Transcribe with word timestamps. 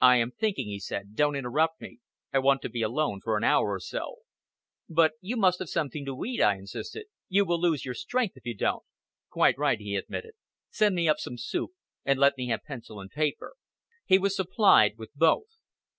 "I 0.00 0.16
am 0.16 0.30
thinking," 0.30 0.68
he 0.68 0.78
said. 0.78 1.14
"Don't 1.14 1.36
interrupt 1.36 1.78
me; 1.82 1.98
I 2.32 2.38
want 2.38 2.62
to 2.62 2.70
be 2.70 2.80
alone 2.80 3.20
for 3.22 3.36
an 3.36 3.44
hour 3.44 3.68
or 3.74 3.80
so." 3.80 4.20
"But 4.88 5.12
you 5.20 5.36
must 5.36 5.58
have 5.58 5.68
something 5.68 6.06
to 6.06 6.24
eat," 6.24 6.40
I 6.40 6.54
insisted. 6.56 7.04
"You 7.28 7.44
will 7.44 7.60
lose 7.60 7.84
your 7.84 7.92
strength 7.92 8.38
if 8.38 8.46
you 8.46 8.54
don't." 8.56 8.82
"Quite 9.28 9.58
right," 9.58 9.78
he 9.78 9.94
admitted. 9.94 10.32
"Send 10.70 10.94
me 10.94 11.06
up 11.06 11.18
some 11.18 11.36
soup, 11.36 11.72
and 12.02 12.18
let 12.18 12.38
me 12.38 12.46
have 12.48 12.64
pencil 12.64 12.98
and 12.98 13.10
paper." 13.10 13.56
He 14.06 14.18
was 14.18 14.34
supplied 14.34 14.96
with 14.96 15.10
both. 15.14 15.58